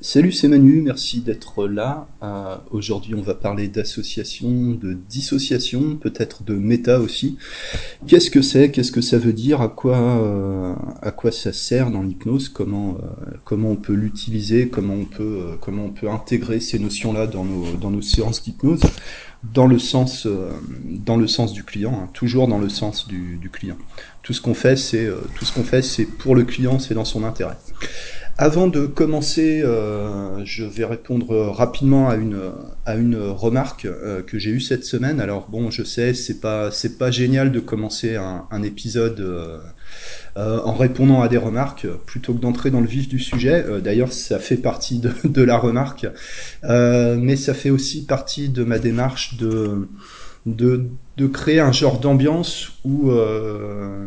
[0.00, 2.06] Salut, c'est Manu, merci d'être là.
[2.22, 7.36] Euh, Aujourd'hui, on va parler d'association, de dissociation, peut-être de méta aussi.
[8.06, 8.70] Qu'est-ce que c'est?
[8.70, 9.60] Qu'est-ce que ça veut dire?
[9.60, 10.72] À quoi, euh,
[11.02, 12.48] à quoi ça sert dans l'hypnose?
[12.48, 14.68] Comment, euh, comment on peut l'utiliser?
[14.68, 18.82] Comment on peut, comment on peut intégrer ces notions-là dans nos, dans nos séances d'hypnose?
[19.44, 20.50] Dans le sens, euh,
[20.84, 23.76] dans le sens du client, hein, toujours dans le sens du, client.
[24.22, 26.94] Tout ce qu'on fait, c'est euh, tout ce qu'on fait, c'est pour le client, c'est
[26.94, 27.56] dans son intérêt.
[28.36, 32.38] Avant de commencer, euh, je vais répondre rapidement à une
[32.86, 33.88] à une remarque
[34.26, 35.20] que j'ai eue cette semaine.
[35.20, 39.20] Alors bon, je sais, c'est pas c'est pas génial de commencer un épisode
[40.36, 43.64] euh, euh, en répondant à des remarques plutôt que d'entrer dans le vif du sujet.
[43.66, 46.06] Euh, D'ailleurs, ça fait partie de, la remarque,
[46.64, 49.88] Euh, mais ça fait aussi partie de ma démarche de
[50.46, 54.06] de, de créer un genre d'ambiance où euh,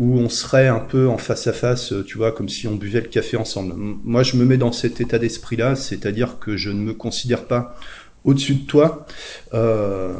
[0.00, 2.74] où on serait un peu en face à face, euh, tu vois, comme si on
[2.74, 3.74] buvait le café ensemble.
[3.76, 7.76] Moi, je me mets dans cet état d'esprit-là, c'est-à-dire que je ne me considère pas
[8.24, 9.06] au-dessus de toi.
[9.52, 10.12] Euh,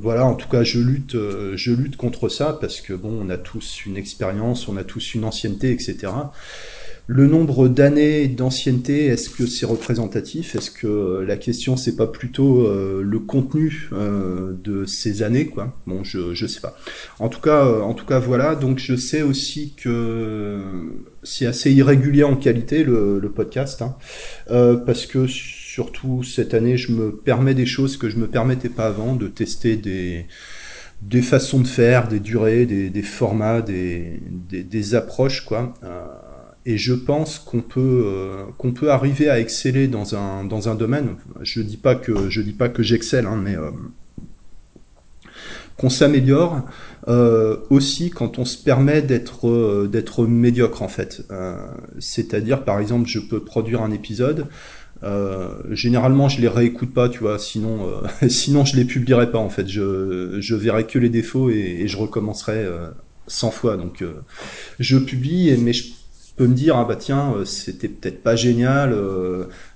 [0.00, 3.30] voilà, en tout cas, je lutte, euh, je lutte contre ça parce que bon, on
[3.30, 6.12] a tous une expérience, on a tous une ancienneté, etc.
[7.06, 10.54] Le nombre d'années d'ancienneté, est-ce que c'est représentatif?
[10.54, 12.68] Est-ce que euh, la question c'est pas plutôt
[13.02, 15.50] le contenu de ces années
[15.86, 16.76] Bon, je je sais pas.
[17.18, 18.54] En tout cas, en tout cas voilà.
[18.54, 20.60] Donc je sais aussi que
[21.24, 23.96] c'est assez irrégulier en qualité le, podcast, hein,
[24.86, 25.26] parce que
[25.72, 29.28] surtout cette année, je me permets des choses que je me permettais pas avant, de
[29.28, 30.26] tester des
[31.02, 35.46] des façons de faire, des durées, des, formats, des, approches.
[35.52, 36.04] Euh,
[36.66, 41.16] et je pense qu'on peut euh, qu'on peut arriver à exceller dans un domaine.
[41.40, 43.70] Je dis dis pas que j'excelle, hein, mais euh,
[45.78, 46.62] qu'on s'améliore
[47.70, 51.22] aussi quand on se permet d'être d'être médiocre en fait.
[51.98, 54.48] C'est-à-dire par exemple, je peux produire un épisode.
[55.02, 57.38] Euh, généralement, je les réécoute pas, tu vois.
[57.38, 59.68] Sinon, euh, sinon je les publierai pas en fait.
[59.68, 62.88] Je je verrai que les défauts et, et je recommencerai euh,
[63.26, 63.76] 100 fois.
[63.76, 64.14] Donc, euh,
[64.78, 65.92] je publie, mais je
[66.36, 68.96] peux me dire ah bah tiens, euh, c'était peut-être pas génial.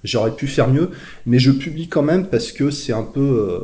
[0.02, 0.90] J'aurais pu faire mieux,
[1.26, 3.60] mais je publie quand même parce que c'est un peu,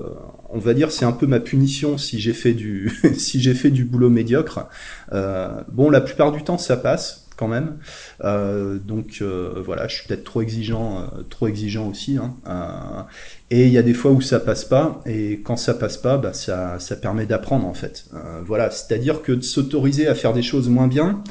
[0.51, 3.71] on va dire, c'est un peu ma punition si j'ai fait du si j'ai fait
[3.71, 4.69] du boulot médiocre.
[5.13, 7.79] Bon, la plupart du temps, ça passe quand même.
[8.23, 12.19] Euh, donc euh, voilà, je suis peut-être trop exigeant, euh, trop exigeant aussi.
[12.19, 12.35] Hein.
[12.47, 13.03] Euh,
[13.51, 16.19] et il y a des fois où ça passe pas, et quand ça passe pas,
[16.19, 18.05] bah, ça, ça permet d'apprendre en fait.
[18.15, 21.25] Euh, voilà, c'est-à-dire que de s'autoriser à faire des choses moins bien,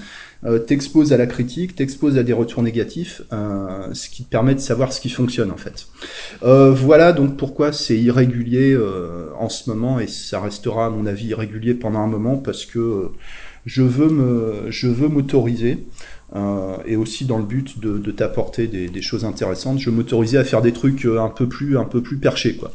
[0.46, 4.59] euh, t'expose à la critique, t'expose à des retours négatifs, ce qui te permet de
[4.59, 5.88] savoir ce qui fonctionne en fait.
[6.41, 8.78] Voilà donc pourquoi c'est irrégulier
[9.38, 13.12] en ce moment et ça restera à mon avis irrégulier pendant un moment parce que
[13.69, 15.85] je veux me, je veux m'autoriser
[16.35, 19.96] euh, et aussi dans le but de, de t'apporter des, des choses intéressantes, je veux
[19.96, 22.72] m'autoriser à faire des trucs euh, un peu plus, un peu plus perchés quoi.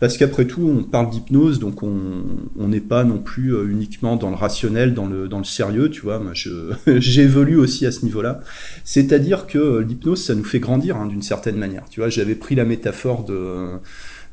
[0.00, 4.28] Parce qu'après tout, on parle d'hypnose, donc on n'est pas non plus euh, uniquement dans
[4.28, 6.18] le rationnel, dans le dans le sérieux, tu vois.
[6.18, 6.32] Moi,
[6.86, 8.40] j'évolue aussi à ce niveau-là.
[8.84, 11.84] C'est-à-dire que euh, l'hypnose, ça nous fait grandir hein, d'une certaine manière.
[11.88, 13.68] Tu vois, j'avais pris la métaphore de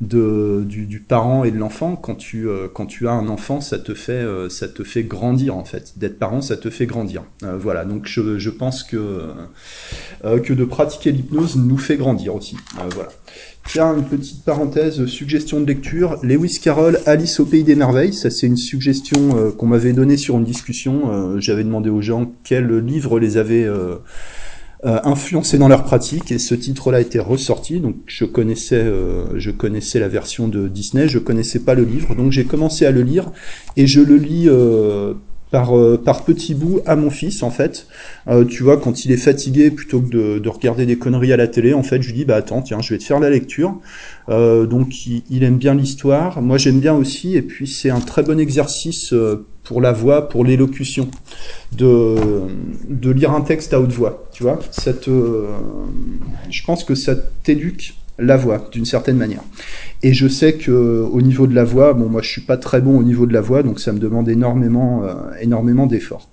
[0.01, 1.95] de du, du parent et de l'enfant.
[1.95, 5.03] Quand tu euh, quand tu as un enfant, ça te fait euh, ça te fait
[5.03, 5.93] grandir en fait.
[5.97, 7.23] D'être parent, ça te fait grandir.
[7.43, 7.85] Euh, voilà.
[7.85, 9.29] Donc je je pense que
[10.25, 12.57] euh, que de pratiquer l'hypnose nous fait grandir aussi.
[12.79, 13.09] Euh, voilà.
[13.67, 16.17] Tiens, une petite parenthèse, suggestion de lecture.
[16.23, 18.13] Lewis Carroll, Alice au pays des merveilles.
[18.13, 21.39] Ça, c'est une suggestion euh, qu'on m'avait donnée sur une discussion.
[21.39, 23.69] J'avais demandé aux gens quels livres les avaient
[24.85, 27.79] euh, influencés dans leur pratique, et ce titre-là été ressorti.
[27.79, 32.15] Donc, je connaissais, euh, je connaissais la version de Disney, je connaissais pas le livre,
[32.15, 33.31] donc j'ai commencé à le lire,
[33.77, 34.47] et je le lis.
[34.47, 35.13] euh,
[35.51, 37.87] par, euh, par petits bouts à mon fils en fait.
[38.27, 41.37] Euh, tu vois, quand il est fatigué, plutôt que de, de regarder des conneries à
[41.37, 43.29] la télé, en fait, je lui dis bah attends, tiens, je vais te faire la
[43.29, 43.75] lecture.
[44.29, 48.23] Euh, donc il, aime bien l'histoire, moi j'aime bien aussi, et puis c'est un très
[48.23, 51.09] bon exercice euh, pour la voix, pour l'élocution,
[51.73, 52.41] de,
[52.87, 54.27] de lire un texte à haute voix.
[54.31, 54.91] Tu vois, ça
[56.49, 59.43] je pense que ça t'éduque la voix d'une certaine manière.
[60.03, 62.81] Et je sais que au niveau de la voix, bon moi je suis pas très
[62.81, 66.29] bon au niveau de la voix, donc ça me demande énormément, euh, énormément d'efforts.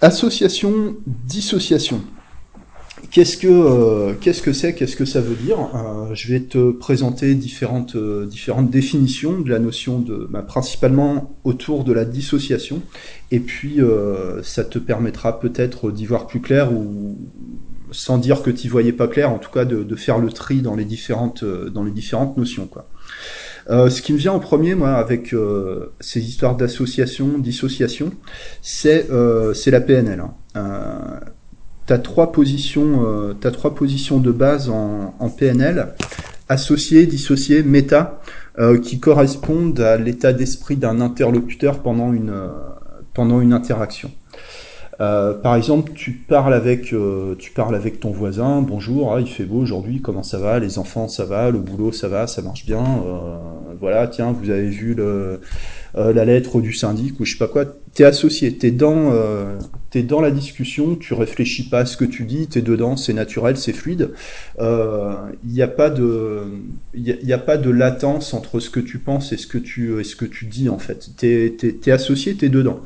[0.00, 2.02] Association, dissociation.
[3.10, 5.58] Qu'est-ce que euh, qu'est-ce que c'est Qu'est-ce que ça veut dire?
[5.74, 7.96] Euh, Je vais te présenter différentes
[8.26, 12.82] différentes définitions de la notion de bah, principalement autour de la dissociation
[13.30, 13.80] et puis
[14.42, 17.16] ça te permettra peut-être d'y voir plus clair ou
[17.94, 20.74] sans dire que tu voyais pas clair, en tout cas de, faire le tri dans
[20.74, 22.88] les différentes euh, dans les différentes notions quoi.
[23.70, 28.12] Euh, ce qui me vient en premier, moi, avec euh, ces histoires d'association, dissociation,
[28.60, 30.20] c'est la PNL.
[30.20, 30.34] hein.
[30.56, 31.20] Euh,
[31.90, 35.94] as trois positions, as trois positions de base en, en PNL
[36.48, 38.22] associé, dissocié, méta,
[38.82, 42.32] qui correspondent à l'état d'esprit d'un interlocuteur pendant une,
[43.12, 44.10] pendant une interaction.
[45.00, 48.62] Euh, par exemple, tu parles avec, euh, tu parles avec ton voisin.
[48.62, 50.00] Bonjour, ah, il fait beau aujourd'hui.
[50.00, 53.36] Comment ça va Les enfants, ça va Le boulot, ça va Ça marche bien euh,
[53.80, 54.06] Voilà.
[54.06, 55.40] Tiens, vous avez vu le,
[55.96, 57.64] euh, la lettre du syndic ou je sais pas quoi.
[57.94, 58.56] T'es associé.
[58.56, 59.58] T'es dans, euh,
[59.90, 60.94] t'es dans la discussion.
[60.96, 62.46] Tu réfléchis pas à ce que tu dis.
[62.46, 62.96] T'es dedans.
[62.96, 63.56] C'est naturel.
[63.56, 64.10] C'est fluide.
[64.60, 66.42] Il n'y a pas de,
[66.94, 69.98] il y, a pas de latence entre ce que tu penses et ce que tu,
[69.98, 71.10] et ce que tu dis en fait.
[71.16, 72.34] T'es, t'es, t'es associé.
[72.34, 72.80] T'es dedans.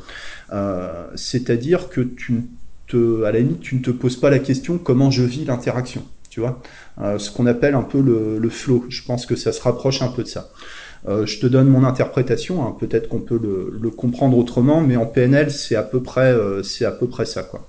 [0.53, 2.45] Euh, c'est-à-dire que tu
[2.87, 6.05] te, à la limite, tu ne te poses pas la question comment je vis l'interaction,
[6.31, 6.61] tu vois,
[7.01, 8.87] euh, ce qu'on appelle un peu le, le, flow.
[8.89, 10.51] Je pense que ça se rapproche un peu de ça.
[11.07, 12.75] Euh, je te donne mon interprétation, hein.
[12.79, 17.09] peut-être qu'on peut le, comprendre autrement, mais en PNL c'est à peu près, à peu
[17.09, 17.69] près ça quoi.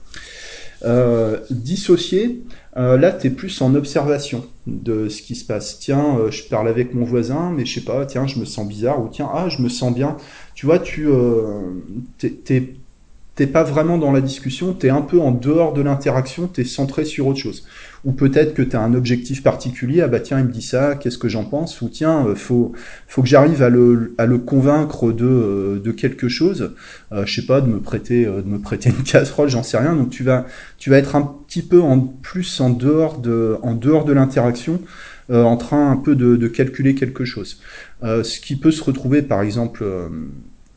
[1.50, 2.42] Dissocier,
[2.78, 5.80] euh, là tu es plus en observation de ce qui se passe.
[5.80, 9.02] Tiens, je parle avec mon voisin, mais je sais pas, tiens, je me sens bizarre,
[9.02, 10.18] ou tiens, ah, je me sens bien
[10.60, 11.72] tu vois, tu euh,
[12.18, 16.60] t'es pas vraiment dans la discussion, tu es un peu en dehors de l'interaction, tu
[16.60, 17.66] es centré sur autre chose.
[18.06, 20.96] Ou peut-être que tu as un objectif particulier, ah bah tiens, il me dit ça,
[20.96, 21.82] qu'est-ce que j'en pense?
[21.82, 22.72] Ou tiens, euh, faut,
[23.08, 26.74] faut que j'arrive à le, à le convaincre de, euh, de quelque chose,
[27.12, 29.78] euh, je sais pas, de me prêter, euh, de me prêter une casserole, j'en sais
[29.78, 29.96] rien.
[29.96, 30.46] Donc tu vas,
[30.78, 34.82] tu vas être un petit peu en plus en dehors de, en dehors de l'interaction,
[35.30, 37.60] euh, en train un peu de, de calculer quelque chose.
[38.02, 39.84] ce qui peut se retrouver, par exemple,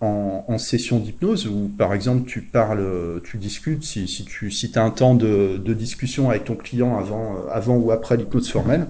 [0.02, 2.87] en, session d'hypnose où par exemple tu parles,
[3.25, 7.37] tu discutes, si, si tu si as un temps de, discussion avec ton client avant,
[7.50, 8.87] avant ou après l'hypnose formelle,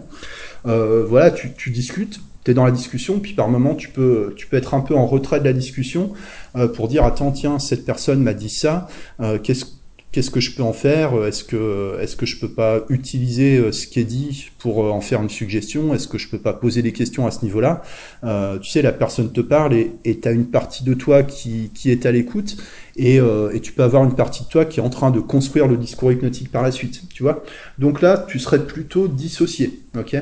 [0.67, 4.35] euh, voilà, tu, tu discutes, tu es dans la discussion, puis par moment tu peux,
[4.37, 6.13] tu peux être un peu en retrait de la discussion
[6.57, 8.89] euh, pour dire attends tiens cette personne m'a dit ça,
[9.21, 9.65] euh, qu'est-ce
[10.13, 13.73] qu'est-ce que je peux en faire Est-ce que, est-ce que je peux pas utiliser euh,
[13.73, 16.53] ce qui est dit pour euh, en faire une suggestion Est-ce que je peux pas
[16.53, 17.83] poser des questions à ce niveau-là
[18.23, 21.71] euh, Tu sais, la personne te parle et tu as une partie de toi qui,
[21.75, 22.57] qui est à l'écoute
[22.97, 25.21] et, euh, et, tu peux avoir une partie de toi qui est en train de
[25.21, 27.43] construire le discours hypnotique par la suite, tu vois
[27.79, 30.17] Donc là, tu serais plutôt dissocié, ok?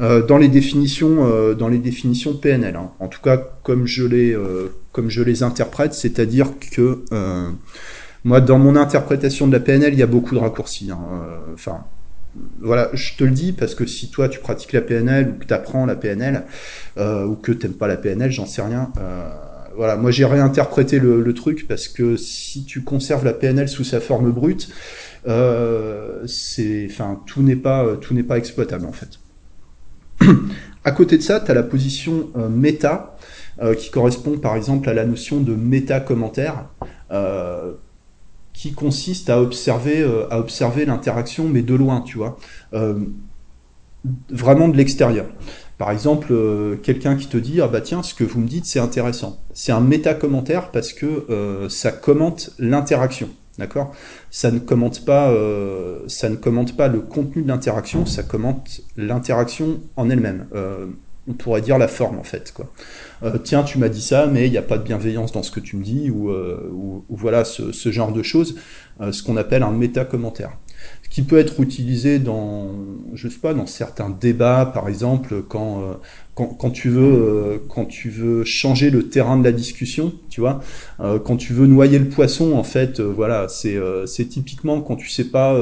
[0.00, 2.90] Euh, dans les définitions, euh, dans les définitions PNL, hein.
[2.98, 4.36] en tout cas comme je les,
[4.92, 7.04] comme je les interprète, c'est-à-dire que
[8.24, 10.90] moi, dans mon interprétation de la PNL, il y a beaucoup de raccourcis.
[10.90, 10.98] Hein.
[11.12, 11.84] Euh, enfin,
[12.60, 15.44] voilà, je te le dis parce que si toi tu pratiques la PNL ou que
[15.44, 16.44] tu apprends la PNL
[16.96, 18.90] euh, ou que t'aimes pas la PNL, j'en sais rien.
[18.98, 19.28] Euh,
[19.76, 23.84] voilà, moi j'ai réinterprété le, le, truc parce que si tu conserves la PNL sous
[23.84, 24.68] sa forme brute,
[25.26, 29.18] euh, c'est, enfin, tout n'est pas, tout n'est pas exploitable en fait.
[30.84, 33.16] à côté de ça, tu as la position euh, méta
[33.62, 36.66] euh, qui correspond par exemple à la notion de méta commentaire.
[38.54, 42.38] Qui consiste à observer, euh, observer l'interaction, mais de loin, tu vois,
[42.72, 42.94] euh,
[44.30, 45.26] vraiment de l'extérieur.
[45.78, 48.66] Par exemple, euh, quelqu'un qui te dit ah bah tiens ce que vous me dites
[48.66, 49.42] c'est intéressant.
[49.54, 51.26] C'est un méta commentaire parce que
[51.68, 53.28] ça commente l'interaction,
[53.58, 53.92] d'accord?
[54.30, 55.04] Ça ça ne commente
[56.76, 60.46] pas le contenu de l'interaction, ça commente l'interaction en elle-même.
[61.26, 62.70] Euh, on pourrait dire la forme en fait quoi.
[63.22, 65.50] Euh, tiens tu m'as dit ça mais il n'y a pas de bienveillance dans ce
[65.50, 68.56] que tu me dis ou, euh, ou, ou voilà ce, ce, genre de choses
[69.00, 70.52] euh, ce qu'on appelle un méta commentaire
[71.10, 72.70] qui peut être utilisé dans
[73.14, 75.94] je sais pas dans certains débats par exemple quand euh,
[76.34, 80.40] quand, quand, tu veux euh, quand tu veux changer le terrain de la discussion tu
[80.40, 80.60] vois
[80.98, 85.24] quand tu veux noyer le poisson en fait voilà c'est c'est typiquement quand tu sais
[85.24, 85.58] pas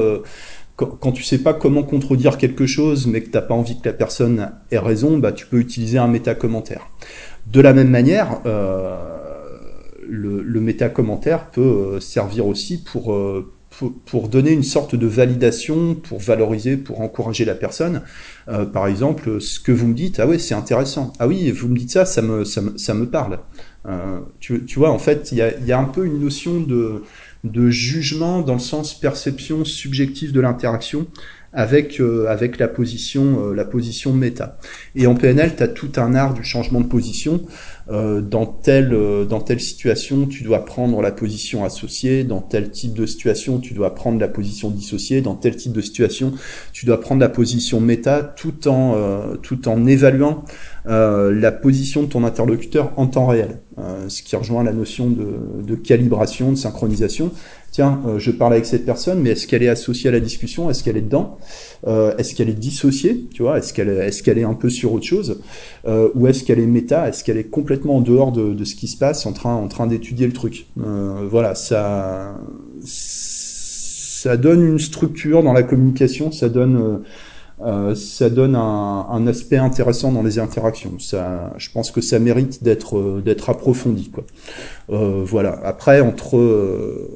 [0.75, 3.93] quand, tu sais pas comment contredire quelque chose, mais que t'as pas envie que la
[3.93, 6.89] personne ait raison, bah tu peux utiliser un méta-commentaire.
[7.45, 8.97] De la même manière, euh,
[10.07, 15.05] le, le méta-commentaire peut euh, servir aussi pour, euh, pour, pour, donner une sorte de
[15.05, 18.01] validation, pour valoriser, pour encourager la personne.
[18.47, 21.13] Euh, par exemple, ce que vous me dites, ah ouais, c'est intéressant.
[21.19, 23.39] Ah oui, vous me dites ça, ça me, ça me, ça me parle.
[23.85, 26.59] Euh, tu, tu vois, en fait, il y a, y a un peu une notion
[26.59, 27.03] de
[27.43, 31.07] de jugement dans le sens perception subjective de l'interaction
[31.53, 34.57] avec euh, avec la position euh, la position méta.
[34.95, 37.45] Et en PNL, tu as tout un art du changement de position.
[37.91, 42.23] Euh, dans telle euh, dans telle situation, tu dois prendre la position associée.
[42.23, 45.21] Dans tel type de situation, tu dois prendre la position dissociée.
[45.21, 46.33] Dans tel type de situation,
[46.71, 50.43] tu dois prendre la position méta, tout en euh, tout en évaluant
[50.85, 53.61] la position de ton interlocuteur en temps réel.
[54.09, 57.31] ce qui rejoint la notion de, de calibration, de synchronisation
[57.73, 60.69] tiens, euh, je parle avec cette personne, mais est-ce qu'elle est associée à la discussion?
[60.69, 61.37] Est-ce qu'elle est dedans?
[61.87, 63.27] Euh, Est-ce qu'elle est dissociée?
[63.33, 65.41] Tu vois Est-ce qu'elle est, est un peu sur autre chose?
[65.85, 67.09] Euh, Ou est-ce qu'elle est méta?
[67.09, 69.67] Est-ce qu'elle est complètement en dehors de, de, ce qui se passe, en train, en
[69.67, 70.67] train d'étudier le truc?
[70.79, 72.37] Euh, Voilà, ça
[72.85, 77.03] ça donne une structure dans la communication, ça donne
[77.61, 80.99] euh, ça donne un, un, aspect intéressant dans les interactions.
[80.99, 84.09] Ça, je pense que ça mérite d'être euh, d'être approfondi.
[84.09, 84.25] Quoi.
[84.89, 85.59] Euh, voilà.
[85.63, 87.09] Après, entre euh,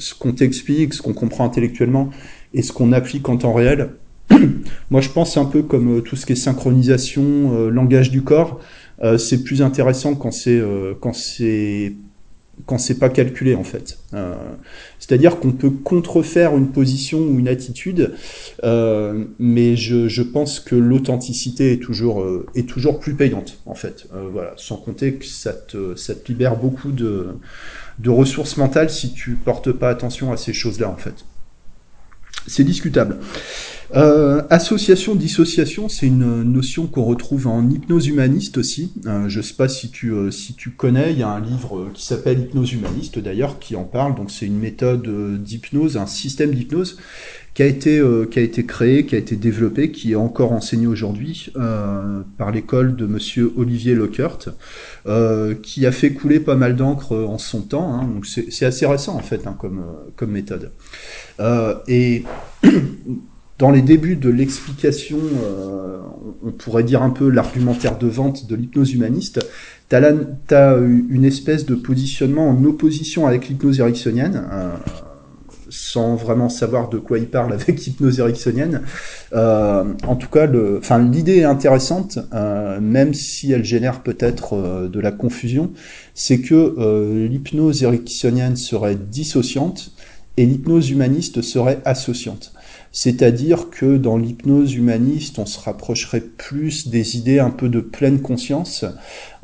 [0.00, 2.10] ce qu'on t'explique, ce qu'on comprend intellectuellement
[2.52, 3.90] et ce qu'on applique en temps réel,
[4.90, 8.60] moi je pense un peu comme tout ce qui est synchronisation, langage du corps.
[9.18, 10.60] c'est plus intéressant quand c'est
[11.00, 11.94] quand c'est
[12.66, 13.98] quand c'est pas calculé en fait.
[14.14, 14.34] Euh,
[14.98, 18.12] C'est-à-dire qu'on peut contrefaire une position ou une attitude,
[18.64, 24.06] euh, mais je, pense que l'authenticité est toujours euh, est toujours plus payante en fait.
[24.14, 27.28] Euh, voilà, sans compter que ça te ça te libère beaucoup de
[28.02, 31.24] de ressources mentales si tu portes pas attention à ces choses-là en fait.
[32.46, 33.18] C'est discutable.
[33.94, 38.92] Euh, association, dissociation, c'est une notion qu'on retrouve en hypnose humaniste aussi.
[39.06, 41.90] Euh, je sais pas si tu euh, si tu connais, il y a un livre
[41.92, 44.14] qui s'appelle Hypnose humaniste d'ailleurs qui en parle.
[44.14, 46.98] Donc c'est une méthode d'hypnose, un système d'hypnose
[47.54, 50.52] qui a été euh, qui a été créé, qui a été développé, qui est encore
[50.52, 51.52] enseigné aujourd'hui
[52.38, 54.38] par l'école de Monsieur Olivier Lockert,
[55.62, 57.92] qui a fait couler pas mal d'encre en son temps.
[57.94, 59.84] Hein, donc c'est assez récent en fait hein, comme
[60.16, 60.72] comme méthode.
[61.88, 62.24] et
[63.60, 65.98] dans les débuts de l'explication, euh,
[66.42, 69.46] on pourrait dire un peu l'argumentaire de vente de l'hypnose humaniste,
[69.90, 74.70] tu as, une espèce de positionnement en opposition avec l'hypnose ericksonienne, euh,
[75.70, 78.82] sans vraiment savoir de quoi il parle avec l'hypnose ericksonienne.
[79.32, 85.00] Euh, en tout cas, l'idée est intéressante, euh, même si elle génère peut-être euh, de
[85.00, 85.70] la confusion,
[86.14, 89.92] c'est que l'hypnose ericksonienne serait dissociante
[90.36, 92.52] et l'hypnose humaniste serait associante.
[92.92, 98.20] C'est-à-dire que dans l'hypnose humaniste, on se rapprocherait plus des idées un peu de pleine
[98.20, 98.84] conscience,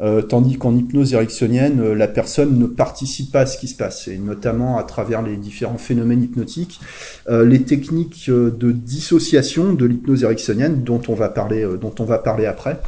[0.00, 3.76] euh, tandis qu'en hypnose ericksonienne, euh, la personne ne participe pas à ce qui se
[3.76, 6.80] passe, et notamment à travers les différents phénomènes hypnotiques,
[7.28, 12.18] euh, les techniques de dissociation de l'hypnose ericksonienne, dont on va parler, dont on va
[12.18, 12.80] parler après.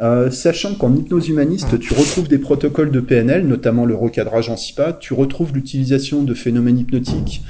[0.00, 4.56] Euh, sachant qu'en hypnose humaniste, tu retrouves des protocoles de PNL, notamment le recadrage en
[4.56, 7.42] SIPA, tu retrouves l'utilisation de phénomènes hypnotiques,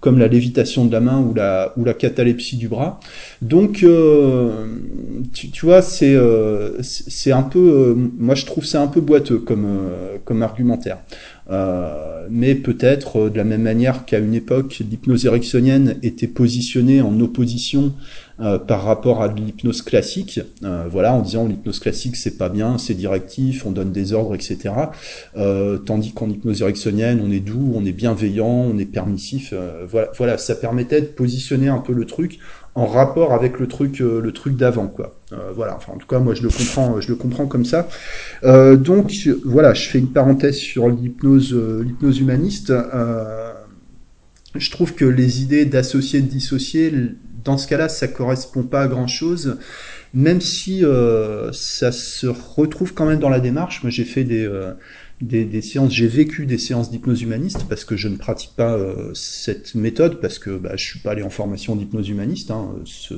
[0.00, 3.00] comme la lévitation de la main ou la, ou la catalepsie du bras.
[3.42, 4.66] Donc, euh,
[5.32, 9.00] tu, tu, vois, c'est euh, c'est un peu, euh, moi je trouve ça un peu
[9.00, 10.98] boiteux comme, euh, comme argumentaire.
[11.50, 17.18] Euh, mais peut-être de la même manière qu'à une époque, l'hypnose ericksonienne était positionnée en
[17.20, 17.94] opposition
[18.40, 22.78] euh, par rapport à l'hypnose classique, euh, voilà, en disant l'hypnose classique c'est pas bien,
[22.78, 24.58] c'est directif, on donne des ordres, etc.
[25.36, 29.52] Euh, tandis qu'en hypnose ericksonienne, on est doux, on est bienveillant, on est permissif.
[29.90, 32.38] voilà, voilà, ça permettait de positionner un peu le truc
[32.76, 35.18] en rapport avec le truc, le truc d'avant, quoi.
[35.56, 37.88] voilà, enfin en tout cas moi je le comprends, je le comprends comme ça.
[38.44, 39.12] donc
[39.44, 42.72] voilà, je fais une parenthèse sur l'hypnose, l'hypnose humaniste.
[44.54, 46.92] je trouve que les idées d'associer, de dissocier,
[47.48, 49.56] dans ce cas-là, ça correspond pas à grand-chose,
[50.12, 53.82] même si euh, ça se retrouve quand même dans la démarche.
[53.82, 54.74] Moi, j'ai fait des, euh,
[55.20, 58.74] des, des, séances, j'ai vécu des séances d'hypnose humaniste parce que je ne pratique pas
[58.74, 62.50] euh, cette méthode, parce que bah, je suis pas allé en formation d'hypnose humaniste.
[62.50, 63.14] Hein, ce,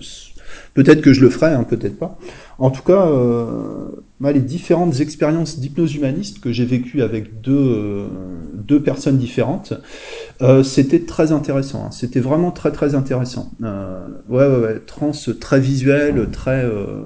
[0.74, 2.18] Peut-être que je le ferai, hein, peut-être pas.
[2.58, 3.88] En tout cas, euh,
[4.20, 8.06] les différentes expériences d'hypnose humaniste que j'ai vécues avec deux, euh,
[8.54, 9.72] deux personnes différentes,
[10.42, 11.86] euh, c'était très intéressant.
[11.86, 11.90] Hein.
[11.90, 13.50] C'était vraiment très très intéressant.
[13.62, 17.02] Euh, ouais, ouais, ouais, trans très visuel, très, euh,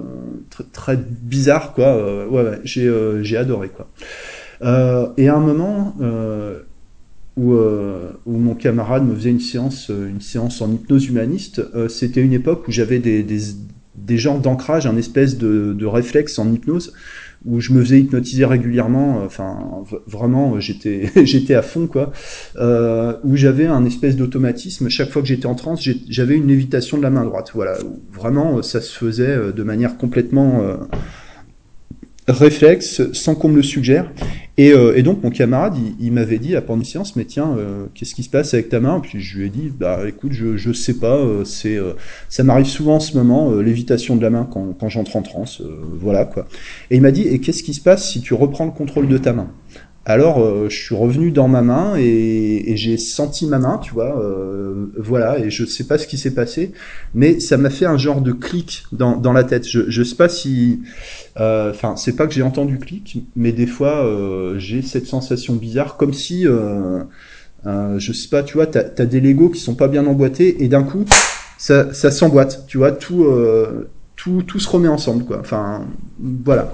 [0.49, 1.87] très, très bizarre, quoi.
[1.87, 3.87] Euh, ouais, ouais, j'ai j'ai adoré, quoi.
[4.61, 5.95] Et à un moment,
[7.37, 11.61] où, euh, où, mon camarade me faisait une séance, euh, une séance en hypnose humaniste.
[11.75, 13.39] Euh, C'était une époque où j'avais des, des,
[13.95, 16.93] des genres d'ancrage, un espèce de, de, réflexe en hypnose,
[17.43, 19.19] où je me faisais hypnotiser régulièrement.
[19.19, 22.13] Euh, enfin, vraiment, j'étais j'étais à fond, quoi.
[22.55, 24.87] Euh, où j'avais un espèce d'automatisme.
[24.87, 27.51] Chaque fois que j'étais en transe, j'avais une lévitation de la main droite.
[27.53, 27.77] Voilà,
[28.13, 30.61] vraiment, ça se faisait de manière complètement
[32.27, 34.11] réflexe sans qu'on me le suggère.
[34.57, 37.55] Et, euh, et donc mon camarade, il, il m'avait dit pendant une séance, mais tiens,
[37.57, 39.01] euh, qu'est-ce qui se passe avec ta main?
[39.01, 41.93] Puis je lui ai dit, bah écoute, je je sais pas, euh, c'est euh,
[42.29, 45.21] ça m'arrive souvent en ce moment, euh, l'évitation de la main quand, quand j'entre en
[45.21, 45.61] transe,
[45.99, 46.47] voilà quoi.
[46.89, 49.17] Et il m'a dit, et qu'est-ce qui se passe si tu reprends le contrôle de
[49.17, 49.49] ta main?
[50.07, 53.91] Alors, euh, je suis revenu dans ma main et, et j'ai senti ma main, tu
[53.91, 56.73] vois, euh, voilà, et je sais pas ce qui s'est passé,
[57.15, 59.67] mais ça m'a fait un genre de clic dans, dans la tête.
[59.67, 60.81] Je, je sais pas si,
[61.39, 65.55] euh, enfin, c'est pas que j'ai entendu clic, mais des fois euh, j'ai cette sensation
[65.55, 67.03] bizarre, comme si, euh,
[67.97, 70.67] je sais pas, tu vois, t'as as des Legos qui sont pas bien emboîtés et
[70.67, 71.05] d'un coup,
[71.57, 73.25] ça, ça s'emboîte, tu vois, tout,
[74.15, 75.39] tout, tout se remet ensemble, quoi.
[75.39, 75.87] Enfin,
[76.19, 76.71] voilà.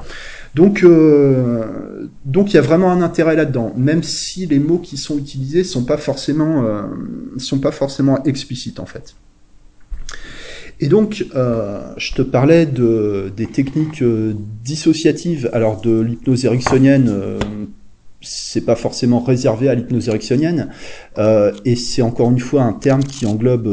[0.53, 4.97] Donc, euh, donc il y a vraiment un intérêt là-dedans, même si les mots qui
[4.97, 6.83] sont utilisés sont pas forcément, euh,
[7.37, 9.15] sont pas forcément explicites en fait.
[10.81, 15.49] Et donc, euh, je te parlais de, des techniques euh, dissociatives.
[15.53, 17.39] Alors, de l'hypnose ericksonienne, euh,
[18.19, 20.69] c'est pas forcément réservé à l'hypnose ericksonienne,
[21.17, 23.69] euh, et c'est encore une fois un terme qui englobe,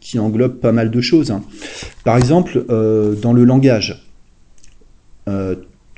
[0.00, 1.30] qui englobe pas mal de choses.
[1.30, 1.42] hein.
[2.04, 4.04] Par exemple, euh, dans le langage,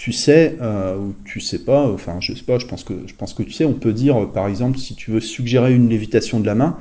[0.01, 3.15] tu sais, euh, ou tu sais pas, enfin je sais pas, je pense que je
[3.15, 5.91] pense que tu sais, on peut dire, euh, par exemple, si tu veux suggérer une
[5.91, 6.79] lévitation de la main,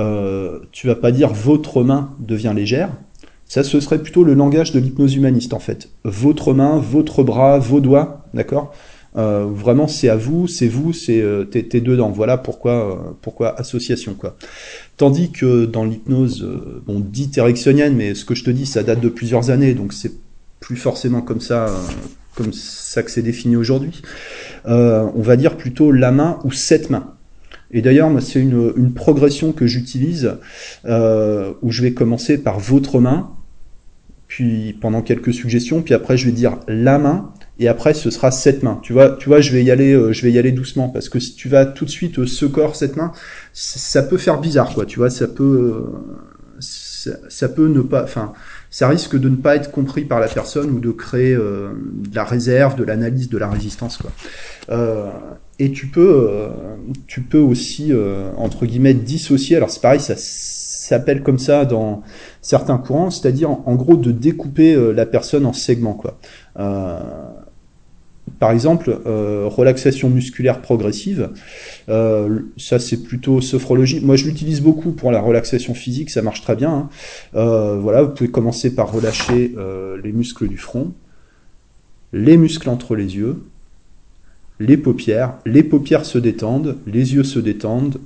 [0.00, 2.90] euh, tu vas pas dire votre main devient légère.
[3.44, 5.90] Ça, ce serait plutôt le langage de l'hypnose humaniste en fait.
[6.02, 8.74] Votre main, votre bras, vos doigts, d'accord?
[9.16, 12.10] Euh, Vraiment, c'est à vous, c'est vous, c'est t'es dedans.
[12.10, 14.36] Voilà pourquoi pourquoi association quoi.
[14.96, 16.44] Tandis que dans l'hypnose,
[16.84, 19.92] bon, dite ericksonienne, mais ce que je te dis, ça date de plusieurs années, donc
[19.92, 20.14] c'est
[20.58, 21.68] plus forcément comme ça,
[22.36, 24.02] comme ça que c'est défini aujourd'hui.
[24.66, 27.14] Euh, on va dire plutôt la main ou cette main.
[27.72, 30.36] Et d'ailleurs, moi, c'est une, une progression que j'utilise
[30.84, 33.30] euh, où je vais commencer par votre main,
[34.28, 38.30] puis pendant quelques suggestions, puis après je vais dire la main, et après ce sera
[38.30, 38.78] cette main.
[38.82, 41.08] Tu vois, tu vois, je vais y aller, euh, je vais y aller doucement parce
[41.08, 43.12] que si tu vas tout de suite euh, ce corps, cette main,
[43.52, 44.84] ça peut faire bizarre, quoi.
[44.84, 48.32] Tu vois, ça peut, euh, ça, ça peut ne pas, enfin,
[48.70, 52.14] ça risque de ne pas être compris par la personne ou de créer euh, de
[52.14, 54.10] la réserve, de l'analyse, de la résistance, quoi.
[54.70, 55.10] Euh,
[55.58, 56.48] et tu peux, euh,
[57.06, 59.56] tu peux aussi euh, entre guillemets dissocier.
[59.56, 62.02] Alors c'est pareil, ça s'appelle comme ça dans
[62.42, 66.18] certains courants, c'est-à-dire en, gros de découper euh, la personne en segments, quoi.
[68.38, 71.30] Par exemple, euh, relaxation musculaire progressive,
[71.88, 74.00] euh, ça c'est plutôt sophrologie.
[74.00, 76.70] Moi je l'utilise beaucoup pour la relaxation physique, ça marche très bien.
[76.70, 76.88] hein.
[77.34, 80.92] Euh, voilà, vous pouvez commencer par relâcher euh, les muscles du front,
[82.12, 83.42] les muscles entre les yeux,
[84.58, 85.34] les paupières.
[85.46, 88.00] Les paupières se détendent, les yeux se détendent,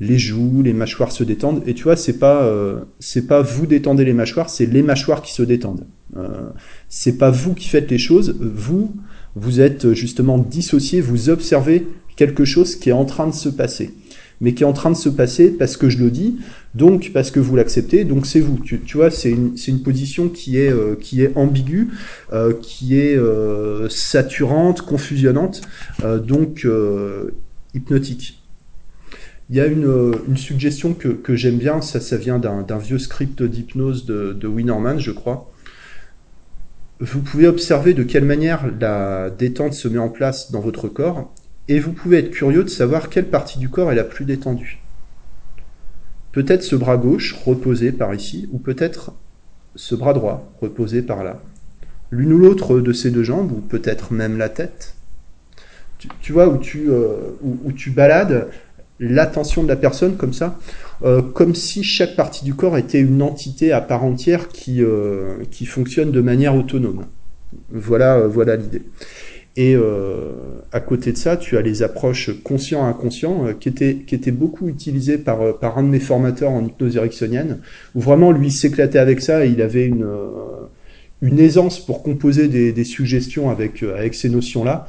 [0.00, 1.62] les joues, les mâchoires se détendent.
[1.66, 5.22] Et tu vois, c'est pas euh, c'est pas vous détendez les mâchoires, c'est les mâchoires
[5.22, 5.86] qui se détendent.
[6.16, 6.48] Euh,
[6.88, 8.94] c'est pas vous qui faites les choses, vous
[9.40, 13.94] vous êtes justement dissocié, vous observez quelque chose qui est en train de se passer.
[14.40, 16.36] Mais qui est en train de se passer parce que je le dis,
[16.74, 18.58] donc parce que vous l'acceptez, donc c'est vous.
[18.58, 21.88] Tu, vois, c'est une, une position qui est, euh, qui est ambiguë,
[22.32, 25.62] euh, qui est euh, saturante, confusionnante,
[26.04, 27.32] euh, donc euh,
[27.74, 28.40] hypnotique.
[29.50, 32.98] Il y a une, euh, suggestion que, que j'aime bien, ça, ça vient d'un vieux
[32.98, 35.50] script d'hypnose de, de Winnerman, je crois.
[37.00, 41.32] Vous pouvez observer de quelle manière la détente se met en place dans votre corps,
[41.68, 44.80] et vous pouvez être curieux de savoir quelle partie du corps est la plus détendue.
[46.32, 49.12] Peut-être ce bras gauche reposé par ici, ou peut-être
[49.76, 51.40] ce bras droit reposé par là.
[52.10, 54.96] L'une ou l'autre de ces deux jambes, ou peut-être même la tête.
[56.20, 58.48] Tu, vois, où tu, euh, où tu balades
[58.98, 60.58] l'attention de la personne comme ça,
[61.04, 65.36] euh, comme si chaque partie du corps était une entité à part entière qui, euh,
[65.50, 67.06] qui fonctionne de manière autonome.
[67.70, 68.82] Voilà, euh, voilà l'idée.
[69.56, 69.74] Et
[70.70, 75.18] à côté de ça, tu as les approches conscient-inconscient qui, étaient, qui étaient beaucoup utilisées
[75.18, 77.58] par, par un de mes formateurs en hypnose ericksonienne,
[77.96, 80.06] où vraiment lui s'éclatait avec ça et il avait une,
[81.22, 84.86] une aisance pour composer des, suggestions avec, avec ces notions-là.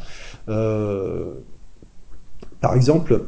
[2.61, 3.23] Par exemple,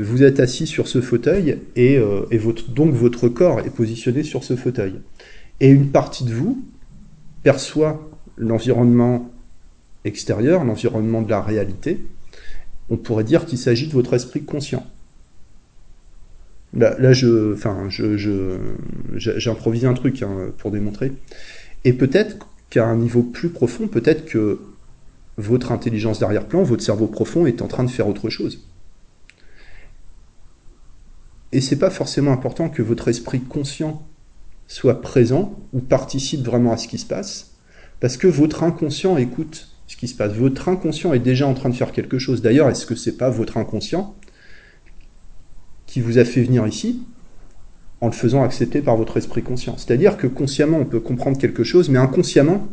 [0.00, 2.22] vous êtes assis sur ce fauteuil et, euh,
[2.68, 4.94] donc votre corps est positionné sur ce fauteuil.
[5.60, 6.62] Et une partie de vous
[7.42, 9.30] perçoit l'environnement
[10.04, 12.00] extérieur, l'environnement de la réalité.
[12.90, 14.86] On pourrait dire qu'il s'agit de votre esprit conscient.
[16.74, 17.88] Là, je, enfin,
[19.16, 21.12] j'improvise un truc hein, pour démontrer.
[21.84, 22.36] Et peut-être
[22.70, 24.60] qu'à un niveau plus profond, peut-être que
[25.38, 28.67] votre intelligence d'arrière-plan, votre cerveau profond est en train de faire autre chose.
[31.52, 34.06] Et c'est pas forcément important que votre esprit conscient
[34.66, 37.52] soit présent ou participe vraiment à ce qui se passe,
[38.00, 40.32] parce que votre inconscient écoute ce qui se passe.
[40.32, 42.42] Votre inconscient est déjà en train de faire quelque chose.
[42.42, 44.14] D'ailleurs, est-ce que c'est pas votre inconscient
[45.86, 47.02] qui vous a fait venir ici
[48.00, 51.64] en le faisant accepter par votre esprit conscient C'est-à-dire que consciemment, on peut comprendre quelque
[51.64, 52.68] chose, mais inconsciemment,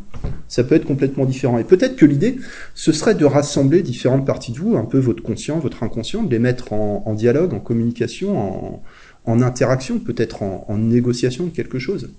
[0.48, 1.58] ça peut être complètement différent.
[1.58, 2.38] Et peut-être que l'idée,
[2.76, 6.30] ce serait de rassembler différentes parties de vous, un peu votre conscient, votre inconscient, de
[6.30, 8.82] les mettre en, dialogue, en communication,
[9.26, 12.12] en, interaction, peut-être en, négociation de quelque chose.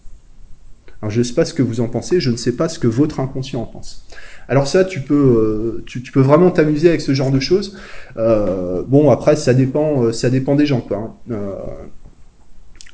[1.02, 2.78] Alors je ne sais pas ce que vous en pensez, je ne sais pas ce
[2.78, 4.06] que votre inconscient en pense.
[4.48, 7.76] Alors ça, tu peux, euh, vraiment t'amuser avec ce genre de choses.
[8.16, 10.96] Euh, bon, après, ça dépend, ça dépend des gens, quoi.
[10.96, 11.14] Hein.
[11.32, 11.52] Euh,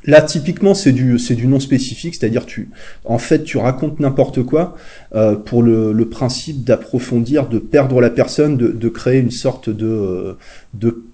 [0.04, 2.70] Là, typiquement, c'est du, du non spécifique, c'est-à-dire tu,
[3.04, 4.76] en fait, tu racontes n'importe quoi
[5.14, 9.70] euh, pour le, le principe d'approfondir, de perdre la personne, de, de créer une sorte
[9.70, 10.32] de, euh,
[10.74, 11.04] de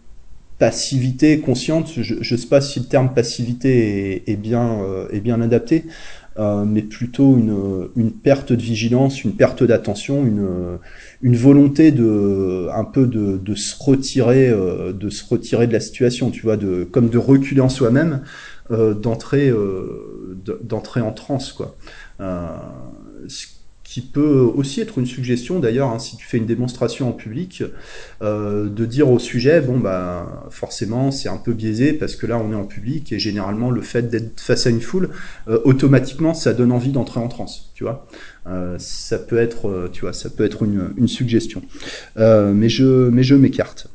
[0.58, 1.90] passivité consciente.
[1.96, 5.84] Je ne sais pas si le terme passivité est, est bien, euh, est bien adapté,
[6.38, 10.46] euh, mais plutôt une, une perte de vigilance, une perte d'attention, une,
[11.22, 15.80] une volonté de un peu de, de se retirer, euh, de se retirer de la
[15.80, 18.22] situation, tu vois, de comme de reculer en soi-même
[18.70, 21.76] d'entrer euh, d'entrer en transe quoi.
[22.20, 22.56] Euh,
[23.28, 23.46] ce
[23.88, 27.62] qui peut aussi être une suggestion d'ailleurs hein, si tu fais une démonstration en public
[28.20, 32.38] euh, de dire au sujet bon bah forcément c'est un peu biaisé parce que là
[32.38, 35.08] on est en public et généralement le fait d'être face à une foule
[35.48, 38.06] euh, automatiquement ça donne envie d'entrer en transe tu vois.
[38.46, 39.94] Euh, ça peut être
[40.64, 41.62] une, suggestion.
[42.16, 43.88] Mais je m'écarte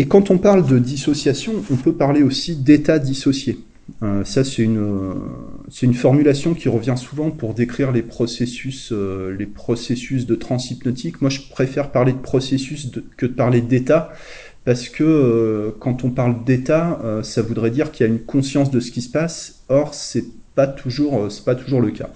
[0.00, 3.58] et quand on parle de dissociation, on peut parler aussi d'état dissocié.
[4.02, 5.14] Euh, ça, c'est une,
[5.68, 11.20] c'est une formulation qui revient souvent pour décrire les processus, euh, les processus de transhypnotique.
[11.20, 14.10] Moi, je préfère parler de processus que de parler d'état,
[14.64, 18.20] parce que euh, quand on parle d'état, euh, ça voudrait dire qu'il y a une
[18.20, 19.64] conscience de ce qui se passe.
[19.68, 20.24] Or, c'est
[20.66, 22.10] toujours, euh, c'est pas toujours le cas.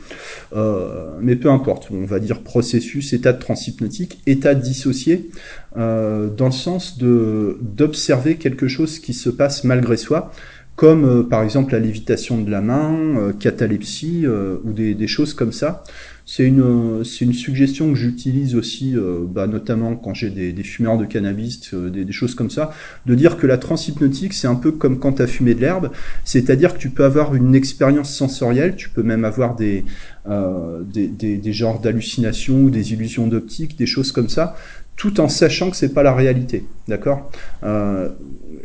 [0.54, 5.30] Euh, mais peu importe, on va dire processus, état de transhypnotique, état dissocié,
[5.76, 10.32] euh, dans le sens de d'observer quelque chose qui se passe malgré soi,
[10.76, 15.84] comme par exemple la lévitation de la main, catalepsie ou des, choses comme ça.
[16.26, 20.62] C'est une, c'est une suggestion que j'utilise aussi, euh, bah, notamment quand j'ai des, des,
[20.62, 22.70] fumeurs de cannabis, euh, des, des, choses comme ça,
[23.04, 25.90] de dire que la transhypnotique, c'est un peu comme quand tu as fumé de l'herbe,
[26.24, 29.84] c'est-à-dire que tu peux avoir une expérience sensorielle, tu peux même avoir des,
[30.26, 34.56] euh, des, des, des genres d'hallucinations ou des illusions d'optique, des choses comme ça,
[34.96, 37.30] tout en sachant que c'est pas la réalité, d'accord?
[37.64, 38.10] Euh,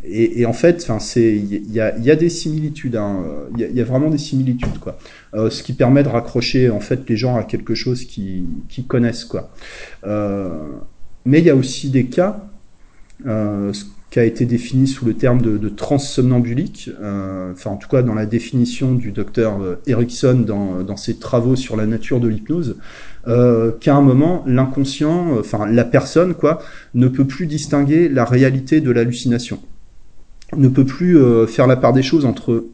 [0.04, 3.24] et, et, en fait, c'est il y a, y a, des similitudes, il hein,
[3.56, 4.98] y, a, y, a, vraiment des similitudes, quoi.
[5.34, 8.84] Euh, ce qui permet de raccrocher en fait les gens à quelque chose qui, qui
[8.84, 9.50] connaissent, quoi.
[10.04, 10.48] Euh,
[11.24, 12.48] mais il y a aussi des cas,
[13.26, 17.76] euh, ce qui a été défini sous le terme de, de transsomnambulique, euh, enfin en
[17.76, 22.18] tout cas dans la définition du docteur Erickson dans, dans ses travaux sur la nature
[22.18, 22.76] de l'hypnose,
[23.28, 26.60] euh, qu'à un moment, l'inconscient, enfin la personne, quoi,
[26.94, 29.60] ne peut plus distinguer la réalité de l'hallucination,
[30.56, 32.64] ne peut plus euh, faire la part des choses entre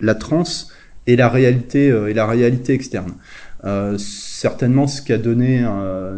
[0.00, 0.72] la transe
[1.06, 3.14] et la réalité euh, et la réalité externe.
[3.64, 5.64] Euh, certainement, ce qui a donné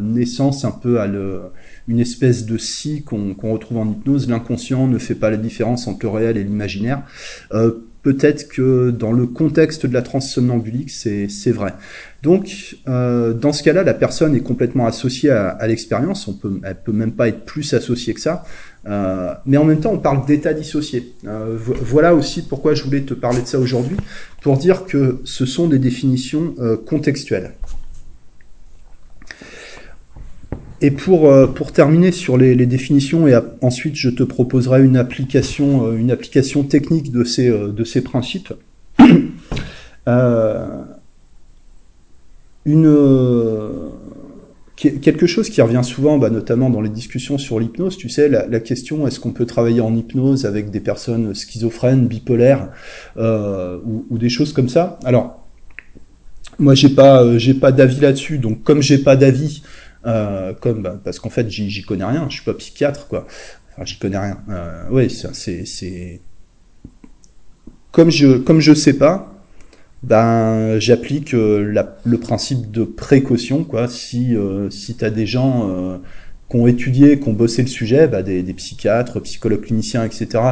[0.01, 1.43] naissance un peu à le,
[1.87, 4.29] une espèce de si qu'on qu retrouve en hypnose.
[4.29, 7.03] L'inconscient ne fait pas la différence entre le réel et l'imaginaire
[8.07, 11.75] peut-être que dans le contexte de la transsomnambulique, c'est vrai.
[12.23, 16.29] Donc, euh, dans ce cas-là, la personne est complètement associée à, à l'expérience.
[16.29, 18.45] On peut, elle peut même pas être plus associée que ça.
[18.89, 21.13] Euh, mais en même temps, on parle d'état dissocié.
[21.27, 23.97] Euh, voilà aussi pourquoi je voulais te parler de ça aujourd'hui,
[24.43, 27.55] pour dire que ce sont des définitions euh, contextuelles.
[30.83, 31.33] Et pour,
[31.73, 35.91] terminer sur les, définitions, et ensuite je te proposerai une application,
[36.69, 38.53] technique de ces, de ces principes.
[42.67, 42.87] une,
[44.77, 48.61] quelque chose qui revient souvent, bah, notamment dans les discussions sur l'hypnose, tu sais, la,
[48.61, 52.69] question est-ce qu'on peut travailler en hypnose avec des personnes schizophrènes, bipolaires,
[53.17, 53.79] euh,
[54.11, 54.99] ou, des choses comme ça?
[55.05, 55.47] Alors,
[56.59, 59.63] moi, j'ai pas, j'ai pas d'avis là-dessus, donc comme j'ai pas d'avis,
[60.07, 63.27] euh, comme bah, parce qu'en fait j'y connais rien, je suis pas psychiatre quoi.
[63.73, 64.39] Enfin, j'y connais rien.
[64.51, 66.21] Euh, oui, c'est c'est
[67.91, 69.36] comme je comme je sais pas,
[70.03, 73.89] ben j'applique euh, le principe de précaution quoi.
[73.89, 75.99] Si euh, si t'as des gens euh,
[76.51, 80.45] qui ont étudié, qui ont bossé le sujet, bah, des, psychiatres, psychologues cliniciens, etc.,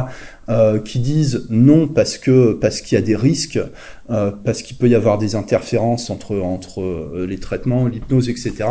[0.83, 3.59] qui disent non parce que parce qu'il y a des risques,
[4.07, 8.65] parce qu'il peut y avoir des interférences entre entre les traitements, l'hypnose, etc.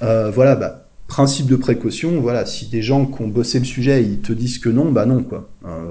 [0.00, 2.20] Voilà, bah, principe de précaution.
[2.20, 5.06] Voilà, si des gens qui ont bossé le sujet, ils te disent que non, bah
[5.06, 5.50] non quoi.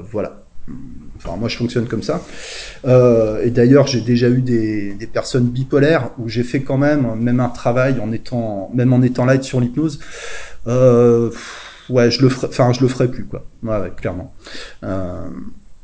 [0.09, 0.45] Voilà.
[1.23, 2.21] Enfin, moi, je fonctionne comme ça.
[2.85, 7.15] Euh, et d'ailleurs, j'ai déjà eu des, des, personnes bipolaires où j'ai fait quand même,
[7.15, 9.99] même un travail en étant, même en étant light sur l'hypnose.
[10.67, 11.29] Euh,
[11.89, 13.45] ouais, je le ferai, enfin, je le ferai plus, quoi.
[13.63, 14.33] Ouais, ouais clairement.
[14.83, 15.27] Euh,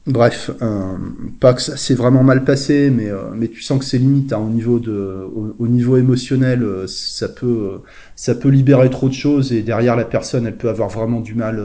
[0.07, 0.97] bref, euh,
[1.39, 4.33] pas que ça s'est vraiment mal passé, mais, euh, mais tu sens que c'est limite
[4.33, 7.81] hein, au niveau de, au, au niveau émotionnel, euh, ça peut,
[8.15, 11.33] ça peut libérer trop de choses et derrière la personne, elle peut avoir vraiment du
[11.33, 11.61] mal,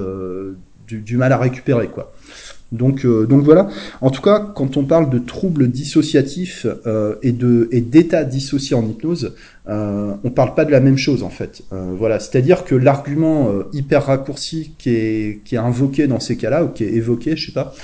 [0.86, 2.12] du, du, mal à récupérer, quoi.
[2.72, 3.68] Donc, euh, donc voilà.
[4.00, 8.76] En tout cas, quand on parle de troubles dissociatifs euh, et de et d'états dissociés
[8.76, 9.34] en hypnose,
[9.68, 11.62] euh, on parle pas de la même chose en fait.
[11.72, 16.36] Euh, voilà, c'est-à-dire que l'argument euh, hyper raccourci qui est qui est invoqué dans ces
[16.36, 17.74] cas-là ou qui est évoqué, je sais pas,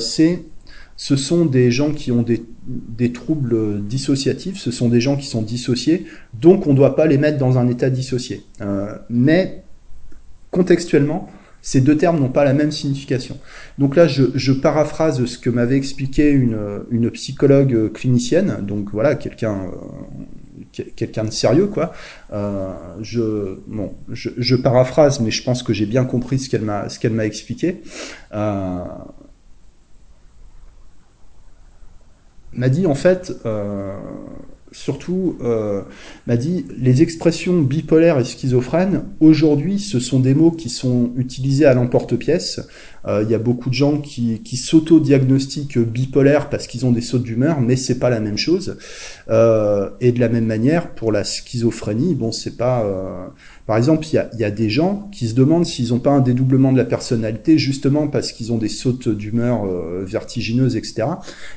[0.00, 0.42] c'est
[0.96, 5.26] ce sont des gens qui ont des, des, troubles dissociatifs, ce sont des gens qui
[5.26, 6.06] sont dissociés,
[6.40, 8.42] donc on ne doit pas les mettre dans un état dissocié.
[8.62, 9.62] Euh, mais
[10.50, 11.28] contextuellement,
[11.66, 13.40] ces deux termes n'ont pas la même signification.
[13.76, 19.72] Donc là, je, paraphrase ce que m'avait expliqué une, psychologue clinicienne, donc voilà, quelqu'un
[20.76, 21.92] euh, quelqu'un de sérieux, quoi.
[22.32, 23.58] Euh, je,
[24.12, 27.26] je, paraphrase, mais je pense que j'ai bien compris ce qu'elle m'a ce qu'elle m'a
[27.26, 27.82] expliqué.
[28.32, 28.84] Euh,
[32.52, 33.32] m'a dit en fait,
[34.76, 35.82] surtout, euh,
[36.26, 41.64] m'a dit les expressions bipolaires et schizophrènes, aujourd'hui, ce sont des mots qui sont utilisés
[41.64, 42.60] à l'emporte-pièce.
[43.06, 47.00] Euh, il y a beaucoup de gens qui, qui s'auto-diagnostiquent bipolaires parce qu'ils ont des
[47.00, 48.76] sautes d'humeur, mais c'est pas la même chose.
[49.28, 53.26] Euh, et de la même manière, pour la schizophrénie, bon, c'est pas euh,
[53.66, 56.12] par exemple, il y a, y a, des gens qui se demandent s'ils n'ont pas
[56.12, 61.08] un dédoublement de la personnalité, justement parce qu'ils ont des sautes d'humeur euh, vertigineuses, etc.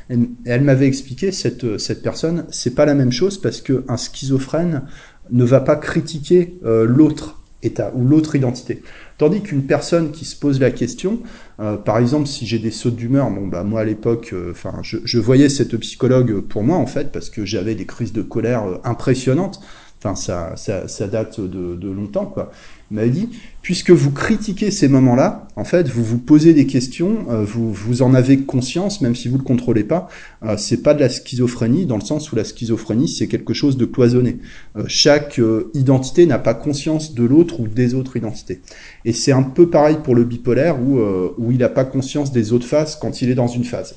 [0.10, 4.84] Et, elle m'avait expliqué, cette, cette personne, c'est pas la même chose parce qu'un schizophrène
[5.32, 8.82] ne va pas critiquer euh, l'autre état ou l'autre identité.
[9.20, 11.20] Tandis qu'une personne qui se pose la question,
[11.60, 14.80] euh, par exemple, si j'ai des sautes d'humeur, bon bah moi à l'époque, euh, enfin
[14.82, 18.22] je, je, voyais cette psychologue pour moi en fait parce que j'avais des crises de
[18.22, 19.60] colère euh, impressionnantes.
[20.02, 22.52] Enfin, ça, ça, ça date de, de, longtemps, quoi.
[22.92, 23.30] M'avait dit,
[23.62, 28.02] puisque vous critiquez ces moments-là, en fait, vous vous posez des questions, euh, vous, vous
[28.02, 30.08] en avez conscience, même si vous le contrôlez pas.
[30.44, 33.78] Euh, c'est pas de la schizophrénie, dans le sens où la schizophrénie, c'est quelque chose
[33.78, 34.40] de cloisonné.
[34.76, 38.62] Euh, chaque euh, identité n'a pas conscience de l'autre ou des autres identités.
[39.06, 41.00] Et c'est un peu pareil pour le bipolaire, où,
[41.38, 43.96] où il n'a pas conscience des autres phases quand il est dans une phase.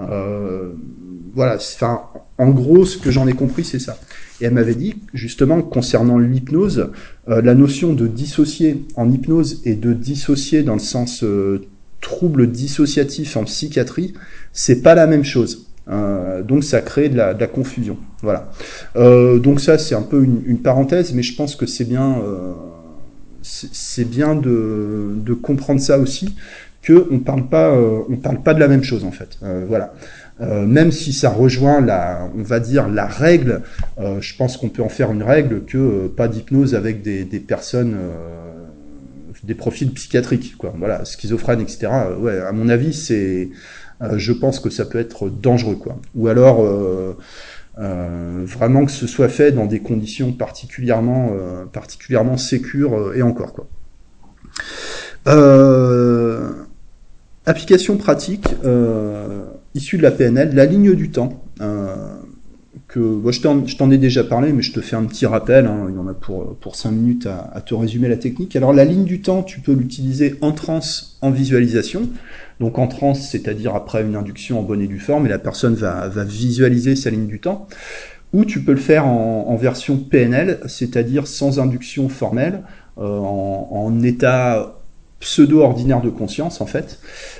[0.00, 0.72] Euh,
[1.34, 2.02] voilà, enfin,
[2.38, 3.98] en gros, ce que j'en ai compris, c'est ça.
[4.40, 6.90] Et elle m'avait dit, justement, concernant l'hypnose,
[7.28, 11.62] euh, la notion de dissocier en hypnose et de dissocier dans le sens euh,
[12.00, 14.14] trouble dissociatif en psychiatrie,
[14.52, 15.66] c'est pas la même chose.
[15.86, 17.98] Donc ça crée de la, confusion.
[18.22, 18.50] Voilà.
[18.94, 22.16] Donc ça, c'est un peu une, parenthèse, mais je pense que c'est bien,
[23.44, 26.34] c'est bien de, comprendre ça aussi,
[26.84, 29.38] que on parle pas, on parle pas de la même chose en fait.
[29.68, 29.94] voilà.
[30.40, 33.62] Euh, même si ça rejoint la, on va dire la règle,
[34.00, 37.24] euh, je pense qu'on peut en faire une règle que euh, pas d'hypnose avec des,
[37.38, 38.64] personnes, euh,
[39.44, 40.74] des profils psychiatriques, quoi.
[40.76, 41.88] Voilà, schizophrène, etc.
[42.18, 43.50] ouais, à mon avis, c'est,
[44.16, 46.00] je pense que ça peut être dangereux, quoi.
[46.16, 46.64] Ou alors
[47.76, 51.30] vraiment que ce soit fait dans des conditions particulièrement,
[51.72, 53.68] particulièrement sécures et encore, quoi.
[57.46, 58.46] Application pratique.
[58.64, 61.94] Euh, issu de la PNL, la ligne du temps, euh,
[62.86, 65.96] que je t'en ai déjà parlé, mais je te fais un petit rappel, hein, il
[65.96, 68.54] y en a pour, pour 5 minutes à, à, te résumer la technique.
[68.54, 72.08] Alors la ligne du temps, tu peux l'utiliser en transe, en visualisation.
[72.60, 75.74] Donc en transe, c'est-à-dire après une induction en bonne et due forme, et la personne
[75.74, 77.66] va, va visualiser sa ligne du temps.
[78.32, 82.62] Ou tu peux le faire en, en version PNL, c'est-à-dire sans induction formelle,
[82.98, 84.83] euh, en, en état
[85.24, 86.98] pseudo-ordinaire de conscience, en fait,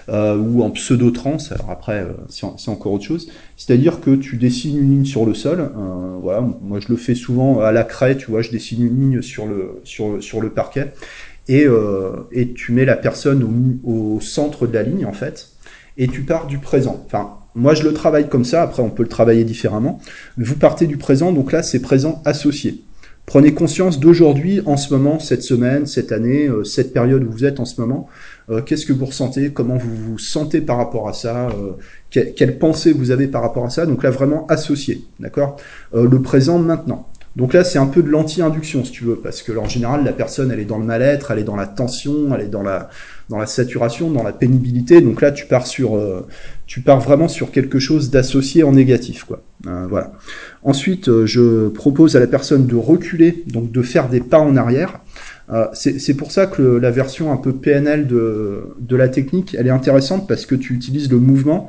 [0.09, 3.29] euh, ou en pseudo-trance, alors après, euh, c'est encore autre chose.
[3.59, 7.15] C'est-à-dire que tu dessines une ligne sur le sol, euh, voilà, moi je le fais
[7.15, 10.95] souvent à la craie, tu vois, je dessine une ligne sur le, sur, le parquet,
[11.47, 11.67] et,
[12.33, 13.43] et tu mets la personne
[13.85, 15.51] au, au centre de la ligne, en fait,
[15.99, 17.05] et tu pars du présent.
[17.05, 20.01] Enfin, moi je le travaille comme ça, après on peut le travailler différemment,
[20.39, 22.84] vous partez du présent, donc là c'est présent associé.
[23.27, 27.45] Prenez conscience d'aujourd'hui, en ce moment, cette semaine, cette année, euh, cette période où vous
[27.47, 28.07] êtes en ce moment.
[28.51, 29.51] Euh, Qu'est-ce que vous ressentez?
[29.51, 31.49] Comment vous vous sentez par rapport à ça?
[31.49, 31.73] Euh,
[32.11, 33.87] que, Quelle pensée vous avez par rapport à ça?
[33.87, 35.57] Donc là, vraiment associé, d'accord?
[35.95, 37.09] Euh, Le présent, maintenant.
[37.35, 40.13] Donc là, c'est un peu de l'anti-induction, si tu veux, parce que en général, la
[40.13, 42.91] personne, elle est dans le mal-être, elle est dans la tension, elle est dans la,
[43.29, 45.01] dans la saturation, dans la pénibilité.
[45.01, 46.27] Donc là, tu pars sur, euh,
[46.67, 49.43] tu pars vraiment sur quelque chose d'associé en négatif, quoi.
[49.67, 50.13] Euh, voilà.
[50.63, 54.57] Ensuite, euh, je propose à la personne de reculer, donc de faire des pas en
[54.57, 55.01] arrière.
[55.75, 60.27] C'est pour ça que la version un peu PNL de, la technique, elle est intéressante
[60.27, 61.69] parce que tu utilises le mouvement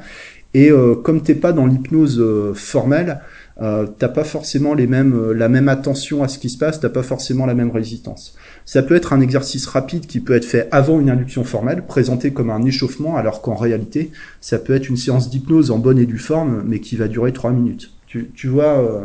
[0.54, 3.20] et euh, comme t'es pas dans l'hypnose formelle,
[3.62, 6.90] euh, t'as pas forcément les mêmes, la même attention à ce qui se passe, t'as
[6.90, 8.36] pas forcément la même résistance.
[8.66, 12.34] Ça peut être un exercice rapide qui peut être fait avant une induction formelle, présenté
[12.34, 16.08] comme un échauffement, alors qu'en réalité, ça peut être une séance d'hypnose en bonne et
[16.08, 17.92] due forme, mais qui va durer trois minutes.
[18.08, 19.02] Tu, tu vois, euh,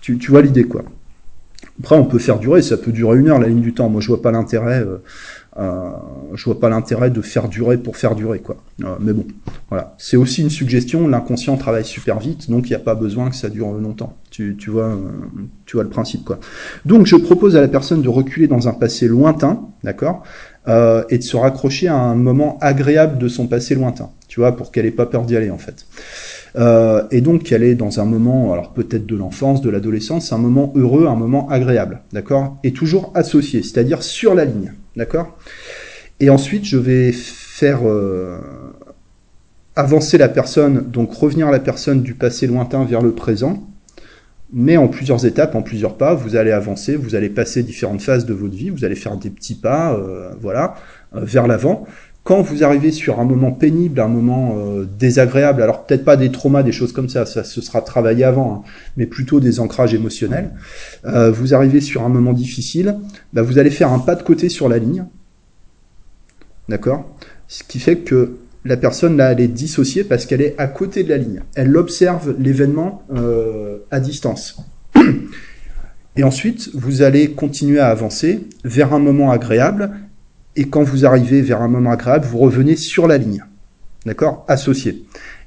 [0.00, 0.84] tu, tu vois l'idée quoi.
[1.80, 3.88] Après, on peut faire durer, ça peut durer une heure la ligne du temps.
[3.88, 4.80] Moi, je vois pas l'intérêt.
[4.80, 4.98] Euh,
[5.58, 5.90] euh,
[6.34, 8.58] je vois pas l'intérêt de faire durer pour faire durer quoi.
[8.84, 9.26] Euh, mais bon,
[9.70, 9.96] voilà.
[9.98, 11.08] C'est aussi une suggestion.
[11.08, 14.16] L'inconscient travaille super vite, donc il n'y a pas besoin que ça dure longtemps.
[14.30, 14.96] Tu, tu vois, euh,
[15.66, 16.38] tu vois le principe quoi.
[16.84, 20.22] Donc je propose à la personne de reculer dans un passé lointain, d'accord,
[20.68, 24.10] et de se raccrocher à un moment agréable de son passé lointain.
[24.28, 25.86] tu vois, pour qu'elle ait pas peur d'y aller en fait.
[27.10, 30.72] Et donc qu'elle est dans un moment, alors peut-être de l'enfance, de l'adolescence, un moment
[30.76, 35.38] heureux, un moment agréable, d'accord Et toujours associé, c'est-à-dire sur la ligne, d'accord?
[36.20, 38.38] Et ensuite, je vais faire euh,
[39.76, 43.66] avancer la personne, donc revenir la personne du passé lointain vers le présent,
[44.52, 48.26] mais en plusieurs étapes, en plusieurs pas, vous allez avancer, vous allez passer différentes phases
[48.26, 50.74] de votre vie, vous allez faire des petits pas, euh, voilà,
[51.14, 51.86] euh, vers l'avant.
[52.28, 56.30] Quand vous arrivez sur un moment pénible, un moment euh, désagréable, alors peut-être pas des
[56.30, 59.94] traumas, des choses comme ça, ça se sera travaillé avant, hein, mais plutôt des ancrages
[59.94, 60.50] émotionnels.
[61.04, 62.96] vous arrivez sur un moment difficile,
[63.32, 65.06] bah, vous allez faire un pas de côté sur la ligne,
[66.68, 67.16] d'accord?
[67.46, 68.36] Ce qui fait que
[68.66, 71.42] la personne là, elle est dissociée parce qu'elle est à côté de la ligne.
[71.54, 74.58] Elle observe l'événement euh, à distance.
[76.16, 79.92] Et ensuite, vous allez continuer à avancer vers un moment agréable.
[80.58, 83.44] Et quand vous arrivez vers un moment agréable, vous revenez sur la ligne.
[84.04, 84.44] D'accord?
[84.48, 85.04] Associé.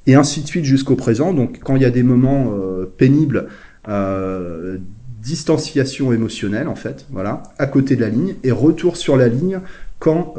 [0.07, 1.33] Et ainsi de suite jusqu'au présent.
[1.33, 3.47] Donc, quand il y a des moments euh, pénibles,
[3.87, 4.77] euh,
[5.21, 9.59] distanciation émotionnelle, en fait, voilà, à côté de la ligne, et retour sur la ligne
[9.99, 10.33] quand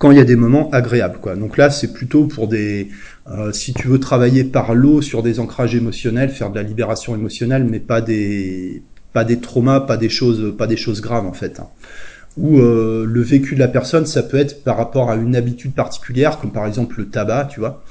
[0.00, 1.18] quand il y a des moments agréables.
[1.20, 1.36] Quoi.
[1.36, 2.88] Donc là, c'est plutôt pour des...
[3.30, 7.14] Euh, si tu veux travailler par l'eau sur des ancrages émotionnels, faire de la libération
[7.14, 11.34] émotionnelle, mais pas des pas des traumas, pas des choses pas des choses graves en
[11.34, 11.60] fait.
[11.60, 11.68] Hein.
[12.36, 15.72] Ou euh, le vécu de la personne, ça peut être par rapport à une habitude
[15.72, 17.82] particulière, comme par exemple le tabac, tu vois,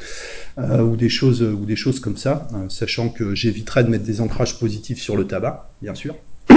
[0.57, 4.21] euh, ou des choses ou des choses comme ça, sachant que j'éviterai de mettre des
[4.21, 6.15] ancrages positifs sur le tabac, bien sûr.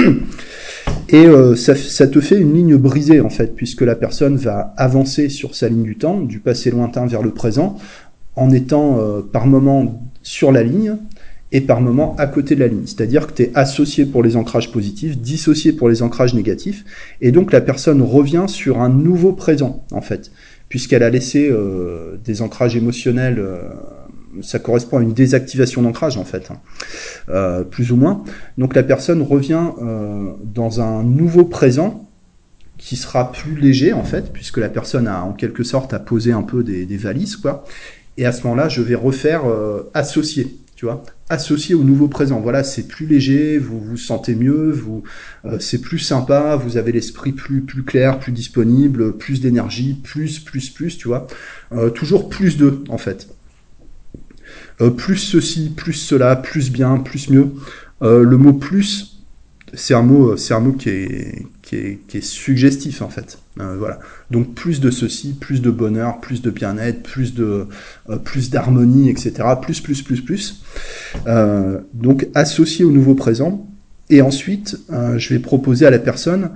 [1.08, 5.28] Et euh, ça, te fait une ligne brisée en fait, puisque la personne va avancer
[5.28, 7.78] sur sa ligne du temps, du passé lointain vers le présent,
[8.34, 10.96] en étant euh, par moment sur la ligne
[11.52, 12.86] et par moment à côté de la ligne.
[12.86, 16.84] C'est-à-dire que tu es associé pour les ancrages positifs, dissocié pour les ancrages négatifs,
[17.20, 20.32] et donc la personne revient sur un nouveau présent en fait,
[20.68, 23.40] puisqu'elle a laissé euh, des ancrages émotionnels
[24.40, 26.58] ça correspond à une désactivation d'ancrage en fait, hein.
[27.28, 28.24] euh, plus ou moins.
[28.56, 32.08] Donc la personne revient euh, dans un nouveau présent
[32.78, 36.32] qui sera plus léger en fait, puisque la personne a en quelque sorte à poser
[36.32, 37.64] un peu des, valises quoi.
[38.18, 40.58] Et à ce moment-là, je vais refaire euh, associer,
[41.28, 42.40] associer au nouveau présent.
[42.40, 45.02] Voilà, c'est plus léger, vous vous sentez mieux, vous,
[45.58, 50.70] c'est plus sympa, vous avez l'esprit plus plus clair, plus disponible, plus d'énergie, plus plus
[50.70, 51.26] plus, tu vois,
[51.94, 53.28] toujours plus de en fait.
[54.80, 57.48] Euh, plus ceci, plus cela, plus bien, plus mieux.
[58.02, 59.11] Euh, le mot plus,
[59.74, 60.36] c'est un mot,
[60.72, 63.38] qui est, suggestif en fait.
[63.60, 63.98] Euh, voilà.
[64.30, 67.34] Donc plus de ceci, plus de bonheur, plus de bien-être, plus
[68.24, 69.32] plus d'harmonie, etc.
[69.60, 70.62] Plus, plus, plus, plus.
[71.94, 73.66] donc associé au nouveau présent.
[74.10, 76.50] Et ensuite, je vais proposer à la personne,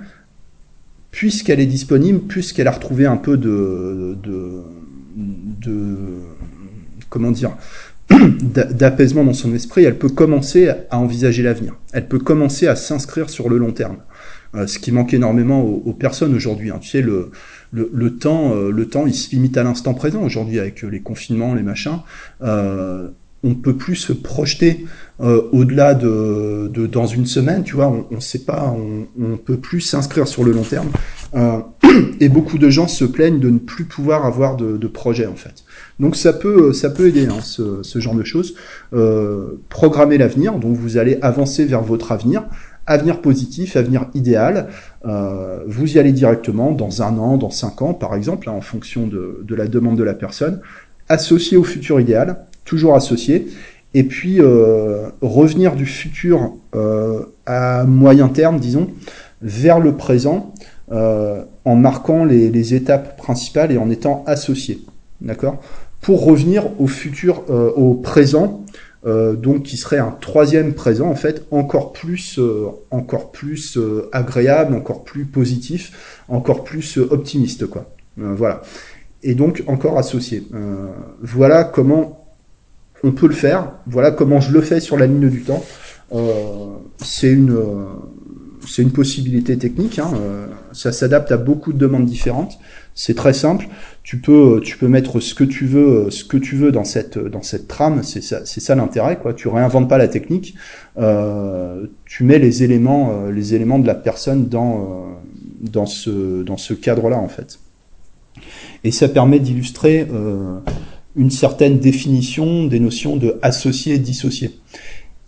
[1.10, 4.62] puisqu'elle est disponible, puisqu'elle a retrouvé un peu de, de,
[5.16, 5.96] de
[7.08, 7.56] comment dire,
[8.40, 11.74] d'apaisement dans son esprit, elle peut commencer à envisager l'avenir.
[11.92, 13.98] Elle peut commencer à s'inscrire sur le long terme.
[14.54, 16.70] Euh, ce qui manque énormément aux, personnes aujourd'hui.
[16.70, 16.78] Hein.
[16.80, 17.30] Tu sais, le,
[17.72, 21.54] le, temps, euh, le temps, il se limite à l'instant présent aujourd'hui avec les confinements,
[21.54, 21.98] les machins.
[22.42, 23.08] Euh,
[23.42, 24.86] on peut plus se projeter
[25.20, 29.36] euh, au-delà de, de, dans une semaine, tu vois, on, ne sait pas, on, on
[29.36, 30.88] peut plus s'inscrire sur le long terme.
[32.20, 35.64] Et beaucoup de gens se plaignent de ne plus pouvoir avoir de, projet en fait.
[36.00, 38.54] Donc ça peut, ça peut aider hein, ce, genre de choses.
[38.92, 42.44] Euh, programmer l'avenir, donc vous allez avancer vers votre avenir,
[42.86, 44.68] avenir positif, avenir idéal.
[45.04, 48.60] Euh, vous y allez directement dans un an, dans cinq ans, par exemple, hein, en
[48.60, 50.60] fonction de, la demande de la personne,
[51.08, 53.46] associé au futur idéal toujours associé,
[53.94, 56.52] et puis euh, revenir du futur
[57.46, 58.88] à moyen terme, disons,
[59.40, 60.52] vers le présent,
[61.66, 64.80] en marquant les, étapes principales et en étant associé,
[65.20, 65.60] d'accord?
[66.00, 68.64] Pour revenir au futur, au présent,
[69.04, 72.38] donc qui serait un troisième présent en fait, encore plus,
[72.90, 73.78] encore plus
[74.12, 77.90] agréable, encore plus positif, encore plus optimiste, quoi.
[78.16, 78.62] voilà.
[79.24, 80.46] Et donc encore associé.
[81.20, 82.26] voilà comment
[83.02, 83.72] on peut le faire.
[83.86, 85.64] Voilà comment je le fais sur la ligne du temps.
[86.14, 87.84] Euh, c'est une euh,
[88.68, 89.98] c'est une possibilité technique.
[89.98, 90.10] Hein.
[90.14, 92.58] Euh, ça s'adapte à beaucoup de demandes différentes.
[92.94, 93.68] C'est très simple.
[94.02, 97.18] Tu peux tu peux mettre ce que tu veux ce que tu veux dans cette
[97.18, 98.02] dans cette trame.
[98.02, 99.18] C'est ça ça l'intérêt.
[99.36, 100.54] Tu réinventes pas la technique.
[102.06, 105.20] tu mets les éléments les éléments de la personne dans
[105.60, 107.58] dans ce dans ce cadre là en fait.
[108.82, 110.06] Et ça permet d'illustrer
[111.16, 114.52] une certaine définition des notions de associé et dissocié.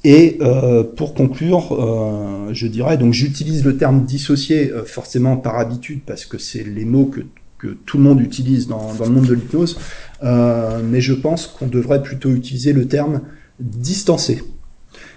[0.04, 5.58] Et euh, pour conclure, euh, je dirais, donc j'utilise le terme dissocié euh, forcément par
[5.58, 7.20] habitude parce que c'est les mots que
[7.58, 9.80] que tout le monde utilise dans, dans le monde de l'hypnose,
[10.22, 13.22] mais je pense qu'on devrait plutôt utiliser le terme
[13.58, 14.44] distancé.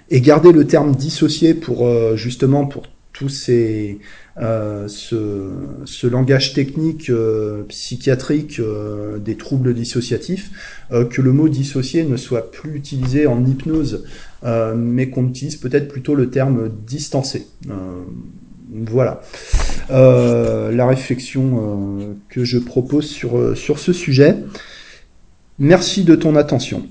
[0.09, 3.99] Et garder le terme dissocié pour justement pour tous ces
[4.37, 5.49] euh, ce,
[5.85, 10.51] ce, langage technique euh, psychiatrique euh, des troubles dissociatifs,
[11.09, 14.05] que le mot dissocié ne soit plus utilisé en hypnose,
[14.75, 17.47] mais qu'on utilise peut-être plutôt le terme distancé.
[18.69, 19.21] voilà
[19.89, 24.35] la réflexion que je propose sur, sur ce sujet.
[25.59, 26.87] Merci de ton attention.